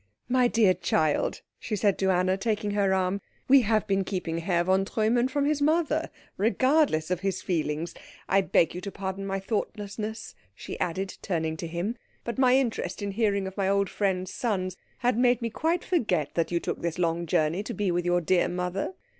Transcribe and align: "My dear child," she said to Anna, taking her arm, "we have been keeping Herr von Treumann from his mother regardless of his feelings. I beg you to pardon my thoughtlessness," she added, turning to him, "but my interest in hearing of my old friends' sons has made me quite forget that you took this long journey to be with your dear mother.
"My 0.27 0.47
dear 0.47 0.73
child," 0.73 1.41
she 1.59 1.75
said 1.75 1.99
to 1.99 2.09
Anna, 2.09 2.35
taking 2.35 2.71
her 2.71 2.91
arm, 2.91 3.21
"we 3.47 3.61
have 3.61 3.85
been 3.85 4.03
keeping 4.03 4.39
Herr 4.39 4.63
von 4.63 4.83
Treumann 4.83 5.27
from 5.29 5.45
his 5.45 5.61
mother 5.61 6.09
regardless 6.37 7.11
of 7.11 7.19
his 7.19 7.43
feelings. 7.43 7.93
I 8.27 8.41
beg 8.41 8.73
you 8.73 8.81
to 8.81 8.91
pardon 8.91 9.27
my 9.27 9.39
thoughtlessness," 9.39 10.33
she 10.55 10.79
added, 10.79 11.19
turning 11.21 11.55
to 11.57 11.67
him, 11.67 11.97
"but 12.23 12.39
my 12.39 12.57
interest 12.57 13.03
in 13.03 13.11
hearing 13.11 13.45
of 13.45 13.55
my 13.57 13.69
old 13.69 13.91
friends' 13.91 14.33
sons 14.33 14.75
has 14.97 15.13
made 15.13 15.39
me 15.39 15.51
quite 15.51 15.83
forget 15.83 16.33
that 16.33 16.49
you 16.51 16.59
took 16.59 16.81
this 16.81 16.97
long 16.97 17.27
journey 17.27 17.61
to 17.61 17.73
be 17.75 17.91
with 17.91 18.03
your 18.03 18.21
dear 18.21 18.47
mother. 18.47 18.95